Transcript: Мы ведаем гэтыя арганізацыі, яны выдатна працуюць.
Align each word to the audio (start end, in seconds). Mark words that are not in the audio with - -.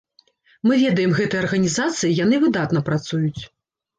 Мы 0.67 0.77
ведаем 0.83 1.11
гэтыя 1.19 1.41
арганізацыі, 1.43 2.13
яны 2.23 2.35
выдатна 2.45 2.83
працуюць. 2.89 3.41